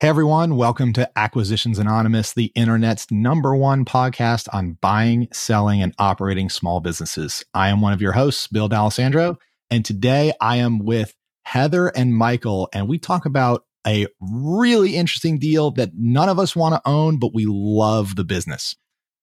[0.00, 5.92] Hey everyone, welcome to Acquisitions Anonymous, the internet's number one podcast on buying, selling, and
[5.98, 7.44] operating small businesses.
[7.52, 9.38] I am one of your hosts, Bill D'Alessandro,
[9.70, 15.36] and today I am with Heather and Michael, and we talk about a really interesting
[15.36, 18.76] deal that none of us want to own, but we love the business.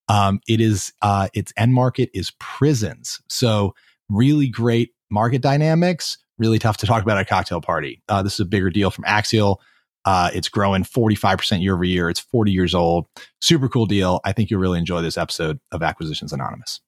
[0.10, 3.76] Um, it is uh, its end market is prisons, so
[4.10, 6.18] really great market dynamics.
[6.38, 8.04] Really tough to talk about at a cocktail party.
[8.10, 9.62] Uh, this is a bigger deal from Axial
[10.06, 12.10] uh, it's growing 45% year over year.
[12.10, 13.08] It's 40 years old.
[13.41, 14.22] Super cool deal.
[14.23, 16.80] I think you'll really enjoy this episode of Acquisitions Anonymous.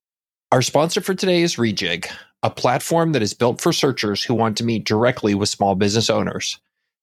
[0.52, 2.09] Our sponsor for today is Rejigg,
[2.43, 6.09] a platform that is built for searchers who want to meet directly with small business
[6.09, 6.59] owners.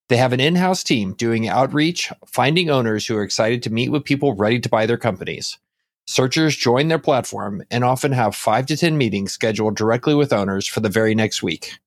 [0.09, 3.91] They have an in house team doing outreach, finding owners who are excited to meet
[3.91, 5.59] with people ready to buy their companies.
[6.07, 10.67] Searchers join their platform and often have five to 10 meetings scheduled directly with owners
[10.67, 11.79] for the very next week.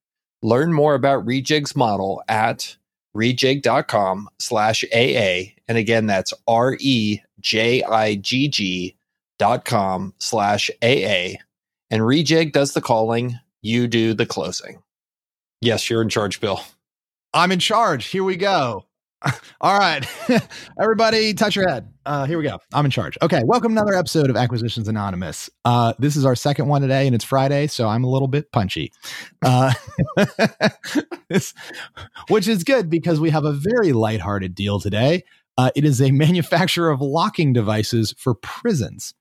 [0.42, 2.78] Learn more about Rejigg's model at
[3.18, 5.54] rejigg.com slash AA.
[5.68, 8.96] And again, that's R E J I G G
[9.40, 11.38] dot com slash AA.
[11.90, 14.82] And Rejigg does the calling, you do the closing.
[15.62, 16.62] Yes, you're in charge, Bill.
[17.34, 18.08] I'm in charge.
[18.08, 18.87] Here we go.
[19.62, 20.06] All right.
[20.82, 21.92] Everybody, touch your head.
[22.06, 22.60] Uh, here we go.
[22.72, 23.18] I'm in charge.
[23.22, 23.42] Okay.
[23.44, 25.50] Welcome to another episode of Acquisitions Anonymous.
[25.66, 28.52] Uh, this is our second one today, and it's Friday, so I'm a little bit
[28.52, 28.92] punchy,
[29.44, 29.74] uh,
[32.30, 35.24] which is good because we have a very lighthearted deal today.
[35.58, 39.16] Uh, it is a manufacturer of locking devices for prisons.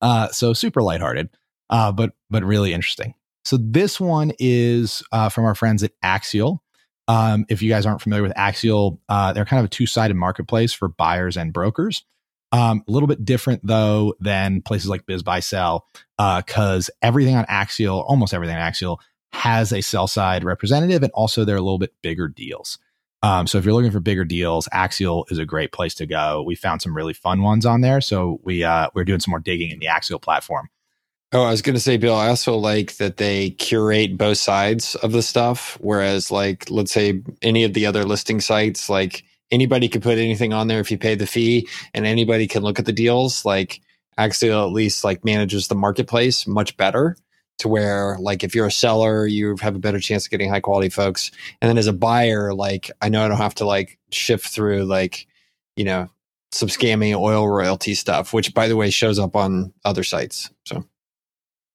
[0.00, 1.28] Uh, so super lighthearted,
[1.70, 3.14] uh, but but really interesting.
[3.44, 6.62] So this one is from our friends at Axial.
[7.10, 10.14] Um, if you guys aren't familiar with Axial, uh, they're kind of a two sided
[10.14, 12.04] marketplace for buyers and brokers.
[12.52, 15.80] Um, a little bit different though than places like BizBuySell,
[16.16, 19.00] because uh, everything on Axial, almost everything on Axial,
[19.32, 22.78] has a sell side representative, and also they're a little bit bigger deals.
[23.24, 26.44] Um, so if you're looking for bigger deals, Axial is a great place to go.
[26.46, 29.40] We found some really fun ones on there, so we uh, we're doing some more
[29.40, 30.68] digging in the Axial platform.
[31.32, 34.96] Oh, I was going to say, Bill, I also like that they curate both sides
[34.96, 35.78] of the stuff.
[35.80, 40.52] Whereas, like, let's say any of the other listing sites, like anybody could put anything
[40.52, 43.44] on there if you pay the fee and anybody can look at the deals.
[43.44, 43.80] Like,
[44.18, 47.16] Axial at least like manages the marketplace much better
[47.58, 50.60] to where like if you're a seller you have a better chance of getting high
[50.60, 53.98] quality folks and then as a buyer like i know i don't have to like
[54.10, 55.26] shift through like
[55.76, 56.08] you know
[56.52, 60.84] some scammy oil royalty stuff which by the way shows up on other sites so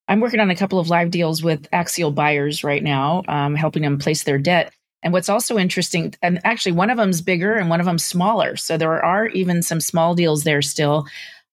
[0.08, 3.84] I'm working on a couple of live deals with Axial buyers right now, um, helping
[3.84, 4.74] them place their debt.
[5.02, 8.56] And what's also interesting, and actually one of them's bigger and one of them's smaller.
[8.56, 11.06] So there are even some small deals there still.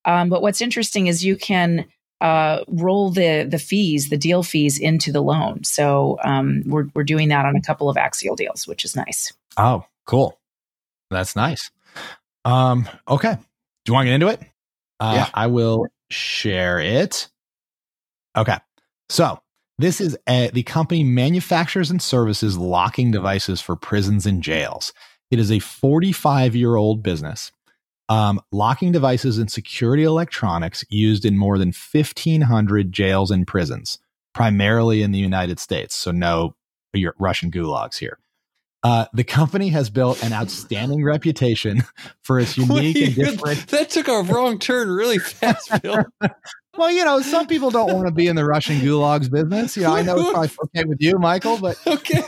[0.04, 1.86] Um, but what's interesting is you can
[2.20, 5.64] uh, roll the the fees, the deal fees, into the loan.
[5.64, 9.32] So um, we're we're doing that on a couple of Axial deals, which is nice.
[9.56, 10.38] Oh, cool.
[11.10, 11.70] That's nice.
[12.44, 13.34] Um, okay.
[13.34, 14.40] Do you want to get into it?
[15.00, 15.30] Uh, yeah.
[15.34, 17.28] I will share it.
[18.37, 18.56] Okay.
[19.09, 19.41] So
[19.78, 24.93] this is a, the company manufactures and services locking devices for prisons and jails.
[25.31, 27.53] It is a 45 year old business.
[28.09, 33.98] Um, locking devices and security electronics used in more than 1,500 jails and prisons,
[34.34, 35.94] primarily in the United States.
[35.94, 36.54] So, no
[37.19, 38.19] Russian gulags here.
[38.82, 41.84] Uh, the company has built an outstanding reputation
[42.22, 43.69] for its unique Wait, and different.
[43.69, 46.04] That took a wrong turn really fast, Bill.
[46.77, 49.77] Well, you know, some people don't want to be in the Russian gulags business.
[49.77, 52.22] You know, I know it's probably okay with you, Michael, but okay.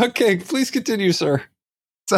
[0.00, 1.42] okay, please continue, sir.
[2.08, 2.16] So,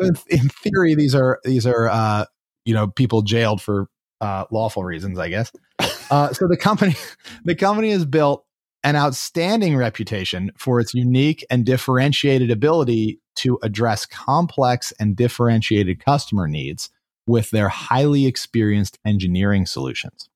[0.00, 2.24] in theory, these are these are uh,
[2.64, 3.88] you know people jailed for
[4.20, 5.52] uh, lawful reasons, I guess.
[6.10, 6.96] Uh, so the company
[7.44, 8.44] the company has built
[8.82, 16.48] an outstanding reputation for its unique and differentiated ability to address complex and differentiated customer
[16.48, 16.90] needs
[17.30, 20.28] with their highly experienced engineering solutions.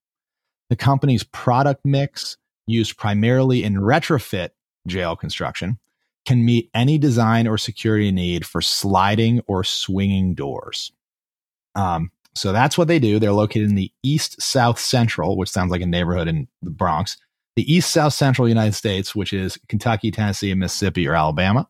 [0.69, 4.51] The company's product mix, used primarily in retrofit
[4.87, 5.77] jail construction,
[6.25, 10.93] can meet any design or security need for sliding or swinging doors.
[11.75, 13.19] Um, so that's what they do.
[13.19, 17.17] They're located in the East South Central, which sounds like a neighborhood in the Bronx,
[17.57, 21.67] the East South Central United States, which is Kentucky, Tennessee, Mississippi, or Alabama.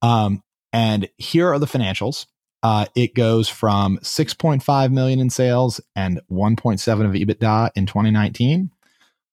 [0.00, 0.42] Um,
[0.72, 2.26] and here are the financials.
[2.66, 8.72] Uh, it goes from 6.5 million in sales and 1.7 of EBITDA in 2019,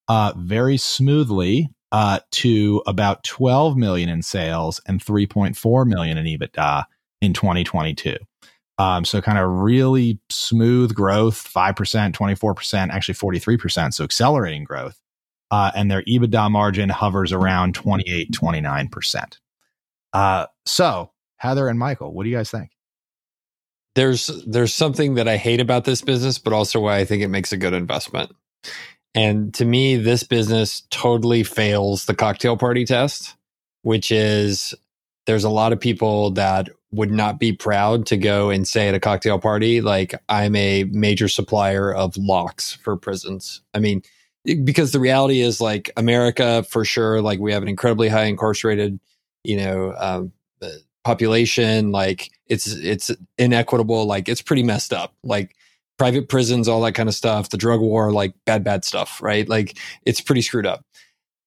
[0.06, 6.84] uh, very smoothly uh, to about 12 million in sales and 3.4 million in EBITDA
[7.22, 8.16] in 2022.
[8.78, 13.94] Um, so kind of really smooth growth, 5%, 24%, actually 43%.
[13.94, 15.00] So accelerating growth.
[15.50, 19.38] Uh, and their EBITDA margin hovers around 28, 29%.
[20.12, 22.70] Uh, so Heather and Michael, what do you guys think?
[23.94, 27.28] There's there's something that I hate about this business, but also why I think it
[27.28, 28.34] makes a good investment.
[29.14, 33.36] And to me, this business totally fails the cocktail party test,
[33.82, 34.74] which is
[35.26, 38.94] there's a lot of people that would not be proud to go and say at
[38.94, 43.62] a cocktail party, like, I'm a major supplier of locks for prisons.
[43.72, 44.02] I mean,
[44.64, 49.00] because the reality is like America for sure, like we have an incredibly high incarcerated,
[49.42, 50.32] you know, um,
[51.04, 51.92] population.
[51.92, 54.06] Like it's, it's inequitable.
[54.06, 55.14] Like it's pretty messed up.
[55.22, 55.56] Like
[55.98, 59.48] private prisons, all that kind of stuff, the drug war, like bad, bad stuff, right?
[59.48, 60.84] Like it's pretty screwed up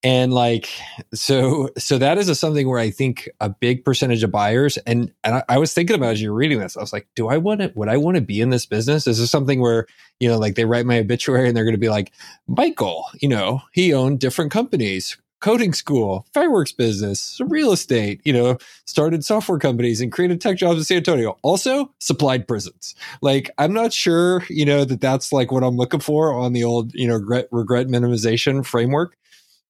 [0.03, 0.69] and like
[1.13, 5.11] so so that is a something where i think a big percentage of buyers and
[5.23, 7.37] and I, I was thinking about as you're reading this i was like do i
[7.37, 9.87] want to would i want to be in this business is this something where
[10.19, 12.13] you know like they write my obituary and they're going to be like
[12.47, 18.57] michael you know he owned different companies coding school fireworks business real estate you know
[18.85, 21.37] started software companies and created tech jobs in san antonio.
[21.43, 22.95] Also supplied prisons.
[23.21, 26.63] Like i'm not sure you know that that's like what i'm looking for on the
[26.63, 29.15] old you know regret, regret minimization framework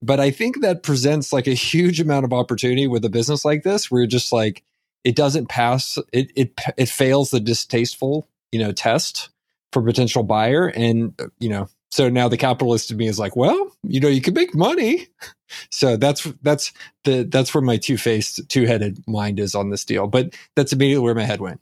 [0.01, 3.63] but I think that presents like a huge amount of opportunity with a business like
[3.63, 4.63] this, where you're just like,
[5.03, 9.29] it doesn't pass, it it it fails the distasteful, you know, test
[9.71, 13.35] for potential buyer, and uh, you know, so now the capitalist in me is like,
[13.35, 15.07] well, you know, you can make money.
[15.71, 16.73] So that's that's
[17.05, 20.05] the that's where my two faced, two headed mind is on this deal.
[20.05, 21.61] But that's immediately where my head went.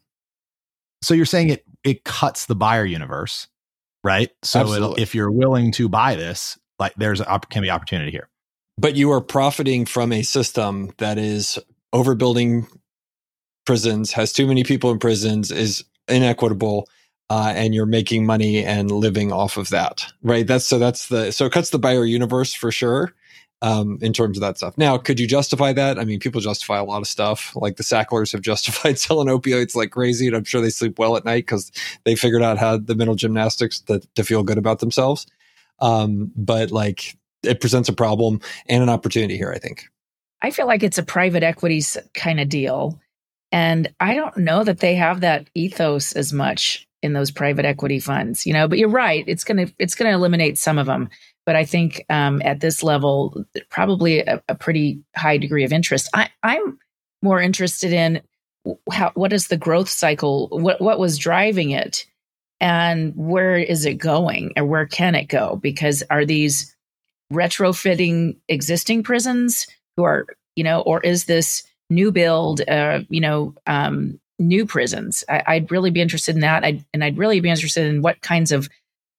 [1.03, 3.47] So you're saying it it cuts the buyer universe,
[4.03, 4.31] right?
[4.41, 8.27] So if you're willing to buy this, like there's can be opportunity here.
[8.79, 11.59] But you are profiting from a system that is
[11.93, 12.67] overbuilding
[13.65, 16.89] prisons, has too many people in prisons, is inequitable,
[17.29, 20.45] uh, and you're making money and living off of that, right?
[20.45, 23.13] That's so that's the so it cuts the buyer universe for sure.
[23.61, 24.77] Um, in terms of that stuff.
[24.77, 25.97] Now, could you justify that?
[25.97, 27.55] I mean, people justify a lot of stuff.
[27.55, 31.15] Like the Sacklers have justified selling opioids like crazy, and I'm sure they sleep well
[31.15, 31.71] at night because
[32.03, 35.25] they figured out how the mental gymnastics to, to feel good about themselves.
[35.79, 39.87] Um, but like it presents a problem and an opportunity here, I think.
[40.41, 42.99] I feel like it's a private equities kind of deal.
[43.51, 47.99] And I don't know that they have that ethos as much in those private equity
[47.99, 49.23] funds, you know, but you're right.
[49.27, 51.09] It's going to, it's going to eliminate some of them.
[51.45, 56.09] But I think um, at this level, probably a, a pretty high degree of interest.
[56.13, 56.79] I, I'm
[57.21, 58.21] more interested in
[58.91, 60.49] how, what is the growth cycle?
[60.49, 62.05] What, what was driving it?
[62.61, 65.59] and where is it going or where can it go?
[65.61, 66.75] Because are these
[67.31, 70.25] retrofitting existing prisons who are,
[70.55, 75.23] you know, or is this new build, uh, you know, um, new prisons?
[75.29, 76.63] I, would really be interested in that.
[76.63, 78.69] I'd, and I'd really be interested in what kinds of,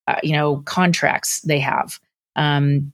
[0.07, 1.99] uh, you know, contracts they have.
[2.37, 2.93] Um,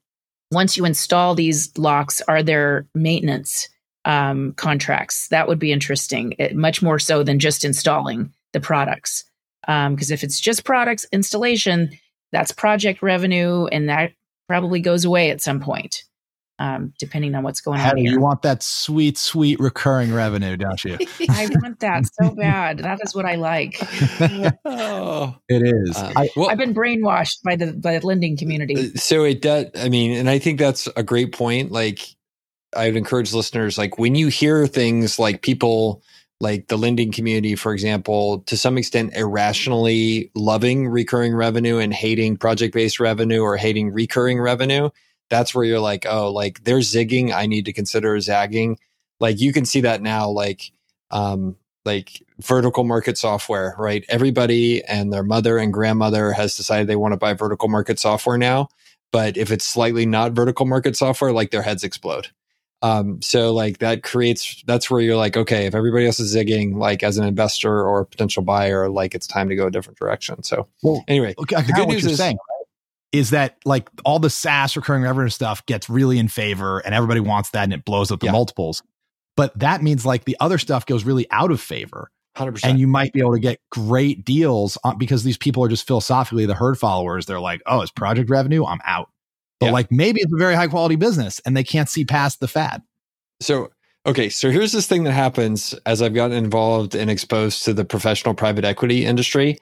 [0.51, 3.69] once you install these locks, are there maintenance
[4.05, 5.29] um, contracts?
[5.29, 9.25] That would be interesting, it, much more so than just installing the products.
[9.63, 11.91] Because um, if it's just products installation,
[12.33, 14.13] that's project revenue, and that
[14.49, 16.03] probably goes away at some point,
[16.63, 17.97] um, depending on what's going How on.
[17.97, 18.13] Here.
[18.13, 20.97] You want that sweet, sweet recurring revenue, don't you?
[21.29, 22.79] I want that so bad.
[22.79, 23.77] That is what I like.
[24.65, 25.97] oh, it is.
[25.97, 28.77] Uh, I, well, I've been brainwashed by the by the lending community.
[28.77, 29.67] Uh, so it does.
[29.75, 31.73] I mean, and I think that's a great point.
[31.73, 32.01] Like,
[32.77, 36.05] I would encourage listeners, like when you hear things like people
[36.41, 42.37] like the lending community, for example, to some extent irrationally loving recurring revenue and hating
[42.37, 44.91] project based revenue or hating recurring revenue,
[45.33, 47.33] that's where you're like, oh, like they're zigging.
[47.33, 48.79] I need to consider zagging.
[49.19, 50.71] Like you can see that now, like,
[51.11, 54.05] um, like vertical market software, right?
[54.11, 58.37] Everybody and their mother and grandmother has decided they want to buy vertical market software
[58.37, 58.69] now.
[59.11, 62.29] But if it's slightly not vertical market software, like their heads explode.
[62.83, 66.75] Um, so like that creates that's where you're like, okay, if everybody else is zigging,
[66.77, 70.43] like as an investor or potential buyer, like it's time to go a different direction.
[70.43, 72.37] So well, anyway, okay, the good news is saying
[73.13, 77.21] is that like all the SaaS recurring revenue stuff gets really in favor and everybody
[77.21, 78.33] wants that and it blows up the yeah.
[78.33, 78.83] multiples.
[79.37, 82.11] But that means like the other stuff goes really out of favor.
[82.37, 82.65] 100%.
[82.65, 85.87] And you might be able to get great deals on, because these people are just
[85.87, 87.27] philosophically the herd followers.
[87.27, 88.65] They're like, oh, it's project revenue.
[88.65, 89.11] I'm out.
[89.61, 89.73] But yeah.
[89.73, 92.83] like maybe it's a very high quality business and they can't see past the fad.
[93.41, 93.71] So,
[94.07, 97.85] okay, so here's this thing that happens as I've gotten involved and exposed to the
[97.85, 99.59] professional private equity industry.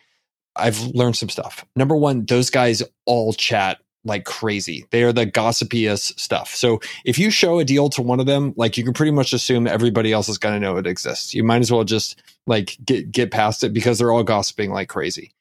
[0.61, 1.65] I've learned some stuff.
[1.75, 4.87] Number one, those guys all chat like crazy.
[4.93, 6.55] They are the gossipiest stuff.
[6.55, 9.35] So if you show a deal to one of them, like you can pretty much
[9.35, 11.35] assume everybody else is going to know it exists.
[11.35, 14.89] You might as well just like get get past it because they're all gossiping like
[14.89, 15.33] crazy.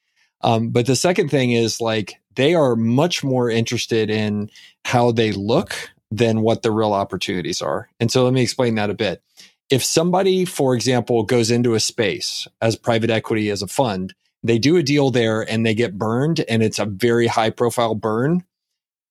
[0.41, 4.49] Um, but the second thing is like they are much more interested in
[4.83, 7.89] how they look than what the real opportunities are.
[7.99, 9.21] And so let me explain that a bit.
[9.69, 14.57] if somebody, for example, goes into a space as private equity as a fund, they
[14.57, 18.43] do a deal there and they get burned and it's a very high profile burn.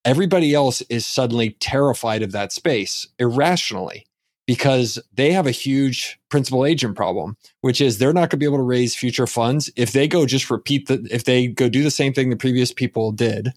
[0.04, 4.06] Everybody else is suddenly terrified of that space irrationally
[4.46, 8.46] because they have a huge principal agent problem, which is they're not going to be
[8.46, 11.82] able to raise future funds if they go just repeat the if they go do
[11.82, 13.52] the same thing the previous people did.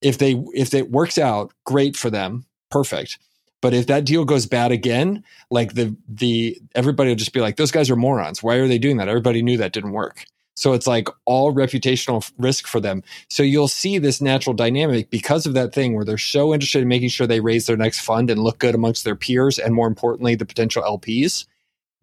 [0.00, 3.18] If they if it works out, great for them, perfect.
[3.60, 7.56] But if that deal goes bad again, like the the everybody will just be like,
[7.56, 8.42] those guys are morons.
[8.42, 9.08] Why are they doing that?
[9.08, 10.24] Everybody knew that didn't work.
[10.56, 13.02] So it's like all reputational risk for them.
[13.28, 16.88] So you'll see this natural dynamic because of that thing where they're so interested in
[16.88, 19.86] making sure they raise their next fund and look good amongst their peers and more
[19.86, 21.46] importantly, the potential LPs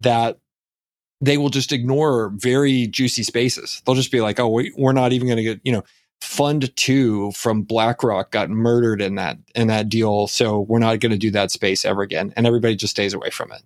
[0.00, 0.38] that
[1.20, 3.82] they will just ignore very juicy spaces.
[3.84, 5.84] They'll just be like, oh, we, we're not even going to get, you know,
[6.20, 10.26] fund two from BlackRock got murdered in that, in that deal.
[10.26, 12.32] So we're not going to do that space ever again.
[12.36, 13.62] And everybody just stays away from it.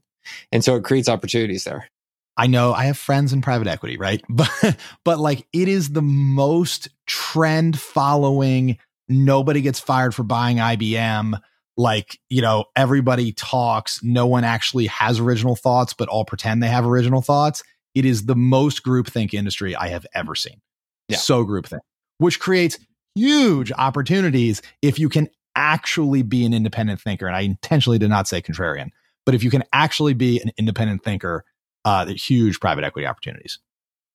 [0.50, 1.88] And so it creates opportunities there.
[2.36, 4.22] I know I have friends in private equity, right?
[4.28, 11.38] But but like it is the most trend following nobody gets fired for buying IBM.
[11.76, 16.68] Like, you know, everybody talks, no one actually has original thoughts, but all pretend they
[16.68, 17.62] have original thoughts.
[17.94, 20.60] It is the most groupthink industry I have ever seen.
[21.08, 21.16] Yeah.
[21.16, 21.80] So groupthink,
[22.18, 22.78] which creates
[23.14, 27.26] huge opportunities if you can actually be an independent thinker.
[27.26, 28.90] And I intentionally did not say contrarian,
[29.24, 31.44] but if you can actually be an independent thinker
[31.84, 33.58] uh, huge private equity opportunities.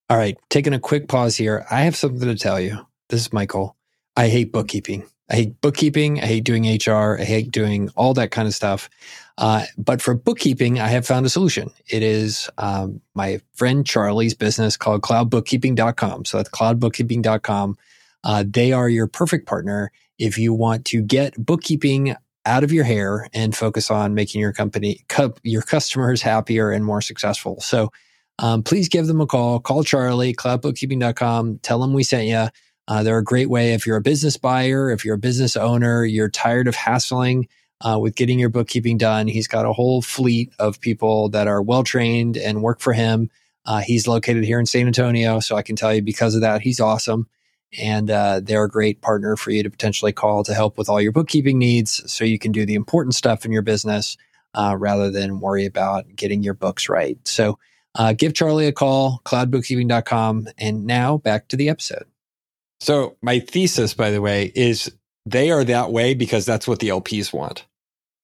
[0.09, 1.65] All right, taking a quick pause here.
[1.69, 2.85] I have something to tell you.
[3.09, 3.75] This is Michael.
[4.15, 5.03] I hate bookkeeping.
[5.29, 6.21] I hate bookkeeping.
[6.21, 7.17] I hate doing HR.
[7.19, 8.89] I hate doing all that kind of stuff.
[9.37, 11.69] Uh, but for bookkeeping, I have found a solution.
[11.87, 16.25] It is um, my friend Charlie's business called cloudbookkeeping.com.
[16.25, 17.77] So that's cloudbookkeeping.com.
[18.23, 22.15] Uh, they are your perfect partner if you want to get bookkeeping
[22.47, 25.05] out of your hair and focus on making your company,
[25.43, 27.59] your customers happier and more successful.
[27.59, 27.91] So
[28.39, 29.59] um, please give them a call.
[29.59, 31.59] Call Charlie, cloudbookkeeping.com.
[31.59, 32.47] Tell them we sent you.
[32.87, 36.05] Uh, they're a great way if you're a business buyer, if you're a business owner,
[36.05, 37.47] you're tired of hassling
[37.81, 39.27] uh, with getting your bookkeeping done.
[39.27, 43.29] He's got a whole fleet of people that are well trained and work for him.
[43.65, 45.41] Uh, he's located here in San Antonio.
[45.41, 47.27] So I can tell you because of that, he's awesome
[47.77, 51.01] and uh, they're a great partner for you to potentially call to help with all
[51.01, 54.17] your bookkeeping needs so you can do the important stuff in your business
[54.53, 57.17] uh, rather than worry about getting your books right.
[57.27, 57.59] So
[57.95, 60.47] uh, give Charlie a call, cloudbookkeeping.com.
[60.57, 62.05] And now back to the episode.
[62.79, 64.91] So, my thesis, by the way, is
[65.25, 67.65] they are that way because that's what the LPs want.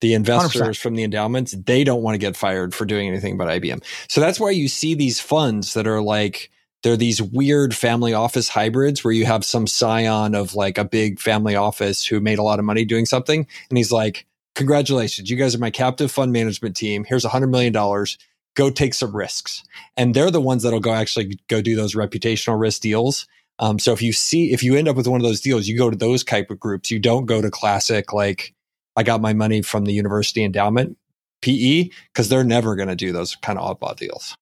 [0.02, 0.82] The investors 100%.
[0.82, 3.84] from the endowments, they don't want to get fired for doing anything but IBM.
[4.10, 6.52] So that's why you see these funds that are like,
[6.84, 11.20] they're these weird family office hybrids where you have some scion of like a big
[11.20, 13.48] family office who made a lot of money doing something.
[13.70, 14.25] And he's like,
[14.56, 17.06] congratulations, you guys are my captive fund management team.
[17.06, 18.18] Here's a hundred million dollars.
[18.56, 19.63] Go take some risks.
[19.98, 23.28] And they're the ones that'll go actually go do those reputational risk deals.
[23.60, 25.78] Um, so if you see, if you end up with one of those deals, you
[25.78, 26.92] go to those type of groups.
[26.92, 28.54] You don't go to classic, like
[28.96, 30.98] I got my money from the university endowment
[31.42, 34.36] PE, because they're never going to do those kind of oddball deals.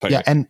[0.00, 0.22] But yeah.
[0.26, 0.40] Anyway.
[0.42, 0.48] And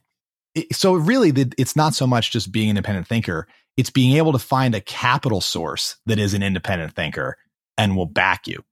[0.73, 3.47] so really it's not so much just being an independent thinker
[3.79, 7.37] it's being able to find a capital source that is an independent thinker
[7.79, 8.65] and will back you.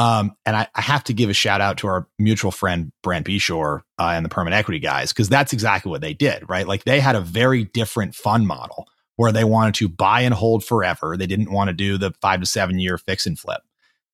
[0.00, 3.26] Um, and I, I, have to give a shout out to our mutual friend Brent
[3.26, 6.68] beshore uh, and the permanent equity guys because that's exactly what they did right?
[6.68, 10.64] Like they had a very different fund model where they wanted to buy and hold
[10.64, 11.16] forever.
[11.16, 13.60] They didn't want to do the five to seven year fix and flip.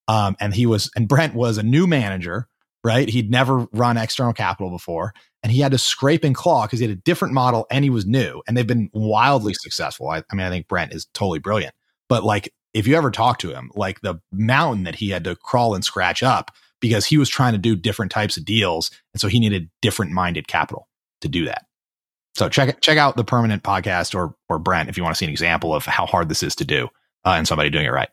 [0.08, 2.48] Um, and he was and brent was a new manager
[2.84, 5.12] right he'd never run external capital before
[5.42, 7.90] and he had to scrape and claw because he had a different model and he
[7.90, 10.08] was new and they've been wildly successful.
[10.08, 11.74] I, I, mean, I think Brent is totally brilliant,
[12.08, 15.36] but like if you ever talk to him, like the mountain that he had to
[15.36, 16.50] crawl and scratch up
[16.80, 18.90] because he was trying to do different types of deals.
[19.12, 20.88] And so he needed different minded capital
[21.20, 21.66] to do that.
[22.34, 25.26] So check check out the permanent podcast or or Brent if you want to see
[25.26, 26.88] an example of how hard this is to do
[27.24, 28.08] uh, and somebody doing it right.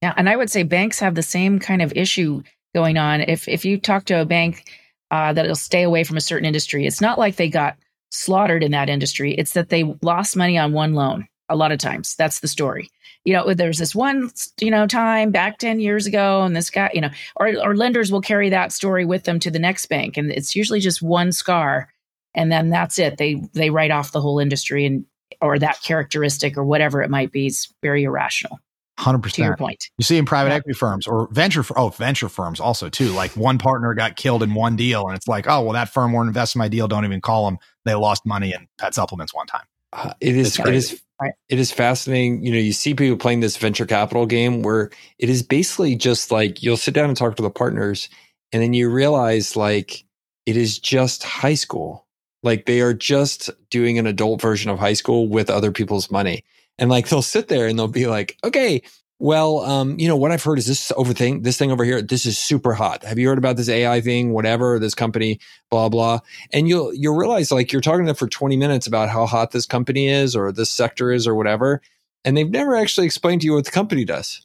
[0.00, 2.42] Yeah, and I would say banks have the same kind of issue
[2.74, 3.20] going on.
[3.20, 4.68] If if you talk to a bank
[5.10, 6.86] uh, that it'll stay away from a certain industry.
[6.86, 7.76] It's not like they got
[8.10, 9.32] slaughtered in that industry.
[9.34, 11.28] It's that they lost money on one loan.
[11.48, 12.90] A lot of times, that's the story.
[13.24, 16.90] You know, there's this one, you know, time back ten years ago, and this guy,
[16.94, 20.16] you know, or, or lenders will carry that story with them to the next bank,
[20.16, 21.92] and it's usually just one scar,
[22.34, 23.18] and then that's it.
[23.18, 25.04] They they write off the whole industry and
[25.40, 27.46] or that characteristic or whatever it might be.
[27.46, 28.58] It's very irrational.
[28.96, 29.36] Hundred percent.
[29.36, 30.56] To your point, you see in private yeah.
[30.56, 33.08] equity firms or venture oh venture firms also too.
[33.08, 36.12] Like one partner got killed in one deal, and it's like, oh well, that firm
[36.12, 36.86] won't invest in my deal.
[36.86, 37.58] Don't even call them.
[37.84, 39.64] They lost money in pet supplements one time.
[39.92, 41.02] Uh, it is it is
[41.48, 42.44] it is fascinating.
[42.44, 46.30] You know, you see people playing this venture capital game where it is basically just
[46.30, 48.08] like you'll sit down and talk to the partners,
[48.52, 50.04] and then you realize like
[50.46, 52.06] it is just high school.
[52.44, 56.44] Like they are just doing an adult version of high school with other people's money.
[56.78, 58.82] And like they'll sit there and they'll be like, okay,
[59.20, 62.02] well, um, you know, what I've heard is this over thing, this thing over here,
[62.02, 63.04] this is super hot.
[63.04, 65.38] Have you heard about this AI thing, whatever, this company,
[65.70, 66.18] blah, blah.
[66.52, 69.52] And you'll you'll realize like you're talking to them for 20 minutes about how hot
[69.52, 71.80] this company is or this sector is or whatever.
[72.24, 74.44] And they've never actually explained to you what the company does.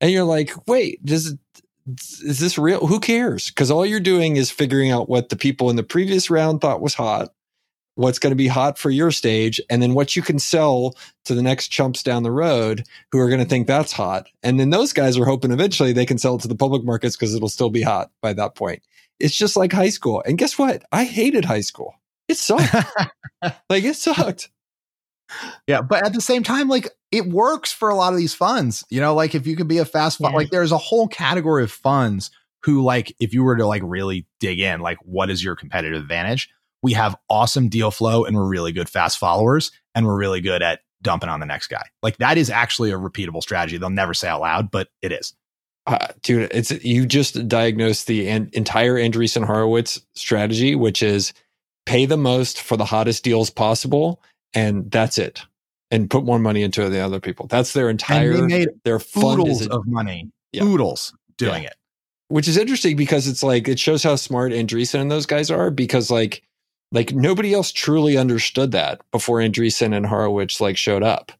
[0.00, 1.36] And you're like, wait, does
[2.22, 2.86] is this real?
[2.86, 3.48] Who cares?
[3.48, 6.82] Because all you're doing is figuring out what the people in the previous round thought
[6.82, 7.30] was hot
[8.00, 11.34] what's going to be hot for your stage and then what you can sell to
[11.34, 14.26] the next chumps down the road who are going to think that's hot.
[14.42, 17.14] And then those guys are hoping eventually they can sell it to the public markets
[17.14, 18.82] because it'll still be hot by that point.
[19.18, 20.22] It's just like high school.
[20.26, 20.82] And guess what?
[20.90, 21.94] I hated high school.
[22.26, 22.74] It sucked.
[23.68, 24.48] like it sucked.
[25.66, 28.84] Yeah, but at the same time, like it works for a lot of these funds.
[28.88, 30.38] You know, like if you could be a fast fund, yeah.
[30.38, 32.30] like there's a whole category of funds
[32.62, 36.00] who, like, if you were to like really dig in, like, what is your competitive
[36.00, 36.50] advantage?
[36.82, 40.62] We have awesome deal flow and we're really good fast followers and we're really good
[40.62, 41.84] at dumping on the next guy.
[42.02, 43.78] Like that is actually a repeatable strategy.
[43.78, 45.34] They'll never say out loud, but it is.
[45.86, 51.32] Uh, dude, it's you just diagnosed the an, entire Andreessen Horowitz strategy, which is
[51.86, 54.22] pay the most for the hottest deals possible,
[54.54, 55.42] and that's it.
[55.90, 57.48] And put more money into the other people.
[57.48, 58.30] That's their entire.
[58.30, 60.30] And they made their oodles of money.
[60.52, 60.62] Yeah.
[60.62, 61.70] Oodles doing yeah.
[61.70, 61.76] it,
[62.28, 65.72] which is interesting because it's like it shows how smart Andreessen and those guys are.
[65.72, 66.44] Because like
[66.92, 71.32] like nobody else truly understood that before Andreessen and Horowitz like showed up.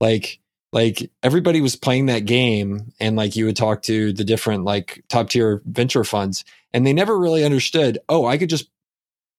[0.00, 0.40] Like
[0.72, 5.02] like everybody was playing that game and like you would talk to the different like
[5.08, 8.68] top tier venture funds and they never really understood, oh, I could just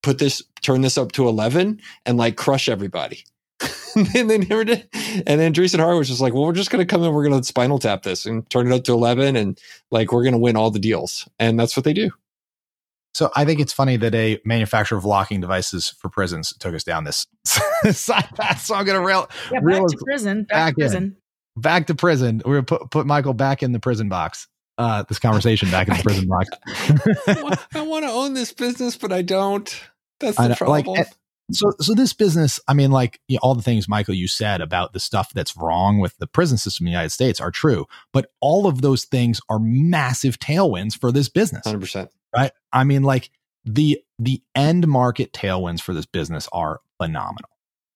[0.02, 3.24] put this turn this up to 11 and like crush everybody.
[4.14, 4.88] and they never did.
[5.26, 7.40] And then Andreessen Horowitz was like, well, we're just going to come in, we're going
[7.40, 9.60] to spinal tap this and turn it up to 11 and
[9.90, 11.28] like we're going to win all the deals.
[11.38, 12.10] And that's what they do.
[13.14, 16.84] So I think it's funny that a manufacturer of locking devices for prisons took us
[16.84, 18.60] down this side path.
[18.60, 21.16] So I'm going to rail, yeah, back to prison, back, back to prison, in.
[21.60, 22.42] back to prison.
[22.44, 24.46] We're going to put put Michael back in the prison box.
[24.76, 26.50] Uh, this conversation back in the prison box.
[27.74, 29.68] I want to own this business, but I don't.
[30.20, 30.92] That's the trouble.
[30.92, 31.04] Like, eh,
[31.50, 34.60] so, so this business, I mean, like you know, all the things, Michael, you said
[34.60, 37.86] about the stuff that's wrong with the prison system in the United States are true,
[38.12, 41.64] but all of those things are massive tailwinds for this business.
[41.64, 42.52] Hundred percent right?
[42.72, 43.30] I mean, like
[43.64, 47.50] the the end market tailwinds for this business are phenomenal.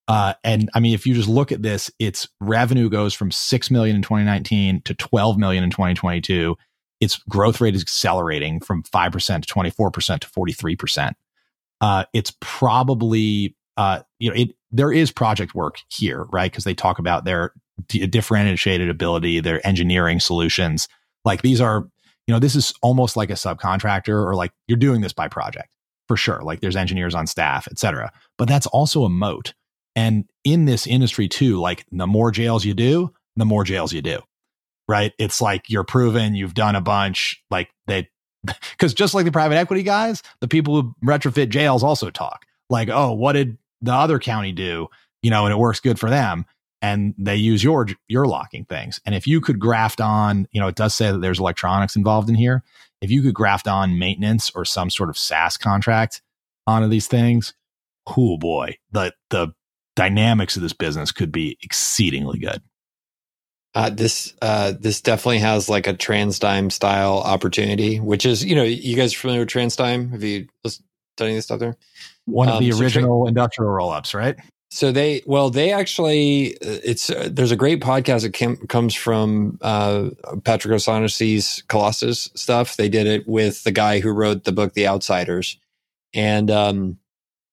[0.08, 3.70] Uh, and I mean, if you just look at this, its revenue goes from six
[3.70, 6.56] million in 2019 to 12 million in 2022.
[7.00, 11.16] Its growth rate is accelerating from five percent to 24 percent to 43 percent.
[11.82, 16.50] Uh, it's probably uh, you know, it there is project work here, right?
[16.50, 17.52] Because they talk about their
[17.88, 20.88] d- differentiated ability, their engineering solutions.
[21.24, 21.88] Like these are
[22.26, 25.68] you know, this is almost like a subcontractor or like you're doing this by project
[26.08, 26.42] for sure.
[26.42, 28.12] Like there's engineers on staff, et cetera.
[28.38, 29.54] But that's also a moat.
[29.96, 34.02] And in this industry too, like the more jails you do, the more jails you
[34.02, 34.20] do.
[34.88, 35.12] Right.
[35.18, 37.42] It's like you're proven you've done a bunch.
[37.50, 38.08] Like they,
[38.72, 42.88] because just like the private equity guys, the people who retrofit jails also talk like,
[42.88, 44.88] oh, what did the other county do?
[45.22, 46.46] You know, and it works good for them
[46.82, 49.00] and they use your your locking things.
[49.06, 52.28] And if you could graft on, you know, it does say that there's electronics involved
[52.28, 52.62] in here.
[53.00, 56.22] If you could graft on maintenance or some sort of SaaS contract
[56.66, 57.54] onto these things,
[58.16, 59.54] oh boy, the the
[59.94, 62.62] dynamics of this business could be exceedingly good.
[63.74, 68.64] Uh, this uh, this definitely has like a TransDigm style opportunity, which is you know
[68.64, 70.10] you guys are familiar with TransDigm?
[70.12, 70.46] Have you
[71.16, 71.76] done any of this stuff there?
[72.26, 74.36] One of um, the original so industrial rollups, right?
[74.70, 78.94] So they, well, they actually, uh, it's, uh, there's a great podcast that came, comes
[78.94, 80.08] from uh,
[80.44, 82.78] Patrick O'Shaughnessy's Colossus stuff.
[82.78, 85.58] They did it with the guy who wrote the book, The Outsiders.
[86.14, 86.96] And, um,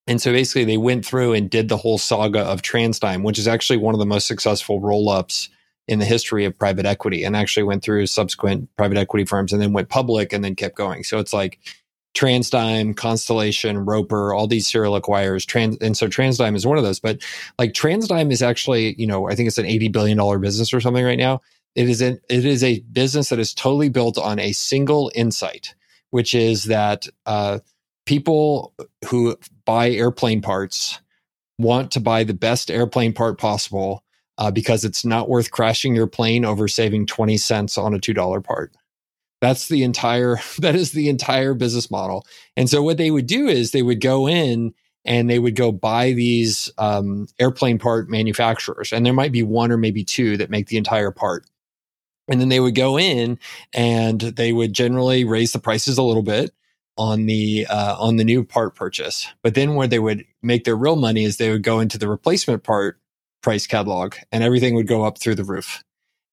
[0.07, 3.49] and so basically they went through and did the whole saga of TransDigm, which is
[3.49, 5.49] actually one of the most successful roll ups
[5.89, 9.61] in the history of private equity and actually went through subsequent private equity firms and
[9.61, 11.03] then went public and then kept going.
[11.03, 11.59] So it's like,
[12.15, 15.45] TransDigm, Constellation, Roper, all these serial acquirers.
[15.45, 16.99] Trans, and so TransDigm is one of those.
[16.99, 17.21] But
[17.57, 21.05] like TransDigm is actually, you know, I think it's an $80 billion business or something
[21.05, 21.41] right now.
[21.75, 25.75] It is, an, it is a business that is totally built on a single insight,
[26.09, 27.59] which is that uh,
[28.05, 28.73] people
[29.07, 30.99] who buy airplane parts
[31.59, 34.03] want to buy the best airplane part possible
[34.39, 38.43] uh, because it's not worth crashing your plane over saving 20 cents on a $2
[38.43, 38.73] part.
[39.41, 42.25] That's the entire, that is the entire business model.
[42.57, 44.73] And so what they would do is they would go in
[45.05, 48.91] and they would go buy these um, airplane part manufacturers.
[48.93, 51.45] And there might be one or maybe two that make the entire part.
[52.29, 53.39] And then they would go in
[53.73, 56.51] and they would generally raise the prices a little bit.
[56.97, 59.27] on the uh, on the new part purchase.
[59.41, 62.09] But then where they would make their real money is they would go into the
[62.09, 62.99] replacement part
[63.41, 65.83] price catalog, and everything would go up through the roof.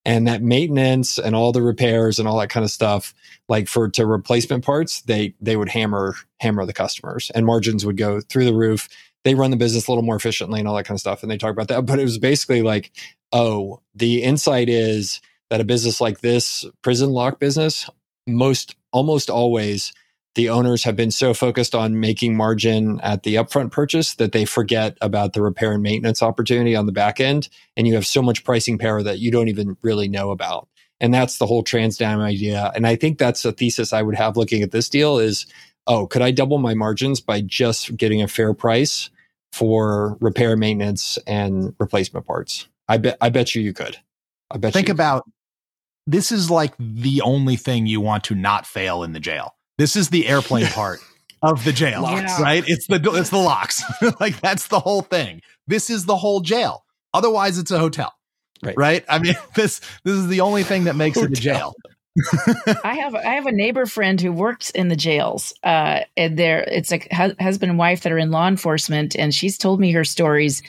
[0.04, 3.12] And that maintenance and all the repairs and all that kind of stuff,
[3.48, 7.96] like for to replacement parts, they they would hammer hammer the customers, and margins would
[7.96, 8.88] go through the roof.
[9.24, 11.22] They run the business a little more efficiently and all that kind of stuff.
[11.22, 12.92] And they talk about that, but it was basically like,
[13.32, 17.90] oh, the insight is that a business like this prison lock business
[18.28, 19.92] most almost always
[20.36, 24.44] the owners have been so focused on making margin at the upfront purchase that they
[24.44, 28.20] forget about the repair and maintenance opportunity on the back end and you have so
[28.20, 30.68] much pricing power that you don't even really know about.
[31.00, 32.70] And that's the whole TransDigm idea.
[32.74, 35.46] And i think that's a thesis i would have looking at this deal is
[35.86, 39.10] oh could i double my margins by just getting a fair price
[39.52, 42.68] for repair maintenance and replacement parts?
[42.88, 43.96] I bet i bet you you could.
[44.50, 45.24] I bet Think about
[46.06, 49.55] this is like the only thing you want to not fail in the jail.
[49.78, 51.00] This is the airplane part
[51.42, 52.40] of the jail, Locks.
[52.40, 52.64] right?
[52.66, 53.82] It's the it's the locks.
[54.20, 55.42] like that's the whole thing.
[55.66, 56.84] This is the whole jail.
[57.14, 58.12] Otherwise, it's a hotel,
[58.62, 58.74] Right.
[58.76, 59.04] right?
[59.08, 61.74] I mean, this this is the only thing that makes it a jail.
[62.82, 65.52] I have I have a neighbor friend who works in the jails.
[65.62, 69.34] Uh, and there it's a hu- husband and wife that are in law enforcement, and
[69.34, 70.62] she's told me her stories.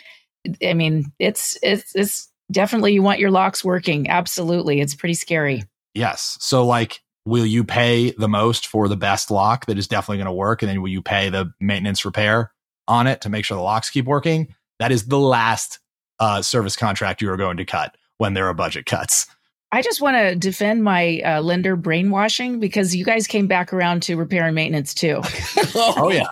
[0.63, 4.10] I mean, it's it's it's definitely you want your locks working.
[4.10, 5.63] Absolutely, it's pretty scary.
[5.93, 6.38] Yes.
[6.41, 10.25] So, like, will you pay the most for the best lock that is definitely going
[10.27, 12.51] to work, and then will you pay the maintenance repair
[12.87, 14.55] on it to make sure the locks keep working?
[14.79, 15.79] That is the last
[16.19, 19.27] uh, service contract you are going to cut when there are budget cuts.
[19.71, 24.03] I just want to defend my uh, lender brainwashing because you guys came back around
[24.03, 25.21] to repair and maintenance too.
[25.75, 26.27] Oh yeah.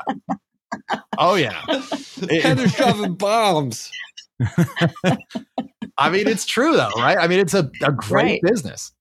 [1.17, 1.62] Oh yeah.
[2.41, 3.91] Heather's dropping bombs.
[5.97, 7.17] I mean, it's true though, right?
[7.17, 8.41] I mean, it's a, a great Right.
[8.41, 8.91] business.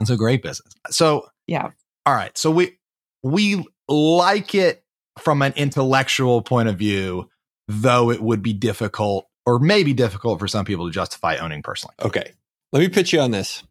[0.00, 0.72] It's a great business.
[0.90, 1.70] So Yeah.
[2.06, 2.36] all right.
[2.36, 2.78] So we
[3.22, 4.84] we like it
[5.18, 7.28] from an intellectual point of view,
[7.66, 11.94] though it would be difficult or maybe difficult for some people to justify owning personally.
[12.02, 12.32] Okay.
[12.72, 13.62] Let me pitch you on this.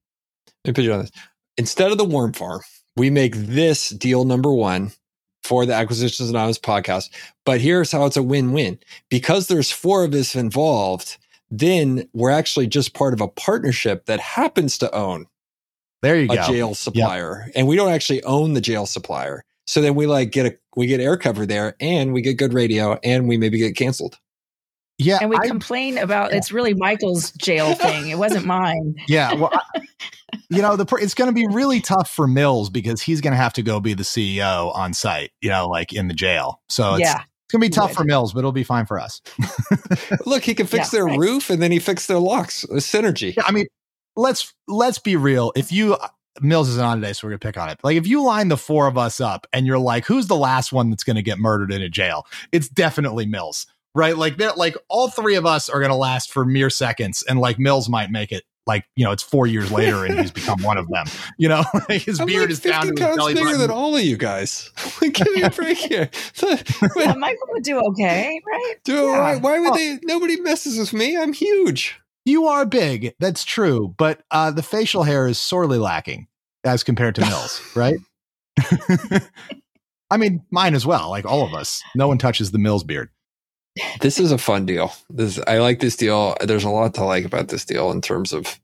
[0.66, 1.12] Let me pitch you on this.
[1.58, 2.62] Instead of the worm farm,
[2.96, 4.92] we make this deal number one
[5.44, 7.10] for the Acquisitions and Anonymous podcast.
[7.46, 11.18] But here's how it's a win win because there's four of us involved,
[11.50, 15.28] then we're actually just part of a partnership that happens to own
[16.02, 16.34] There you go.
[16.34, 16.48] a go.
[16.48, 19.44] jail supplier and we don't actually own the jail supplier.
[19.66, 22.54] So then we like get a, we get air cover there and we get good
[22.54, 24.18] radio and we maybe get canceled.
[25.00, 25.18] Yeah.
[25.22, 28.10] And we I- complain about it's really Michael's jail thing.
[28.10, 28.96] It wasn't mine.
[29.08, 29.34] yeah.
[29.34, 29.82] Well, I-
[30.50, 33.38] you know, the it's going to be really tough for Mills because he's going to
[33.38, 36.62] have to go be the CEO on site, you know, like in the jail.
[36.70, 37.16] So it's, yeah.
[37.22, 39.22] it's going to be tough for Mills, but it'll be fine for us.
[40.26, 41.20] Look, he can fix Yeah, their right.
[41.20, 42.66] roof and then he fixed their locks.
[42.72, 43.36] Synergy.
[43.36, 43.68] Yeah, I mean,
[44.18, 45.54] let's let's be real.
[45.56, 45.96] If you
[46.42, 47.80] Mills isn't on today, so we're gonna pick on it.
[47.84, 50.74] Like if you line the four of us up and you're like, who's the last
[50.74, 52.26] one that's gonna get murdered in a jail?
[52.52, 54.18] It's definitely Mills, right?
[54.18, 57.58] Like that, like all three of us are gonna last for mere seconds, and like
[57.58, 58.44] Mills might make it.
[58.68, 61.06] Like you know, it's four years later, and he's become one of them.
[61.40, 63.46] You know, like his I'm beard like is 50 down to his pounds belly bigger
[63.46, 63.62] button.
[63.62, 64.70] than all of you guys.
[65.00, 66.10] Give me a break here.
[66.98, 68.74] Yeah, Michael would do okay, right?
[68.84, 69.20] Do Yeah.
[69.20, 69.76] why, why would Oh.
[69.76, 70.00] they?
[70.04, 71.16] Nobody messes with me.
[71.18, 71.98] I'm huge.
[72.28, 76.28] You are big, that's true, but uh, the facial hair is sorely lacking
[76.66, 78.00] as compared to Mills, right?
[80.12, 81.10] I mean, mine as well.
[81.10, 83.12] Like all of us, no one touches the Mills beard.
[84.02, 84.92] This is a fun deal.
[85.10, 86.36] This I like this deal.
[86.42, 88.60] There's a lot to like about this deal in terms of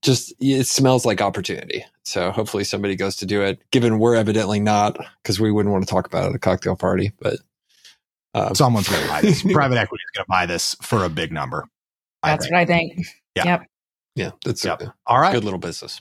[0.00, 1.84] just it smells like opportunity.
[2.04, 3.60] So hopefully somebody goes to do it.
[3.72, 6.76] Given we're evidently not, because we wouldn't want to talk about it at a cocktail
[6.76, 7.12] party.
[7.20, 7.40] But
[8.32, 9.42] uh, Someone's going to buy this.
[9.52, 11.68] Private equity is going to buy this for a big number.
[12.22, 12.52] I That's think.
[12.54, 13.06] what I think.
[13.34, 13.44] Yeah.
[13.44, 13.62] Yep.
[14.16, 14.82] yeah, that's Yep.
[14.82, 16.00] a All right, good little business.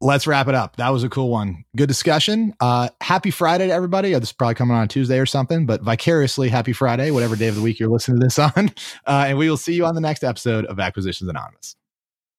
[0.00, 0.76] let's wrap it up.
[0.76, 1.64] That was a cool one.
[1.76, 2.54] Good discussion.
[2.60, 4.12] Uh, happy Friday to everybody.
[4.14, 7.54] This is probably coming on Tuesday or something, but vicariously happy Friday, whatever day of
[7.56, 8.70] the week you're listening to this on.
[9.06, 11.76] Uh, and we will see you on the next episode of Acquisitions Anonymous.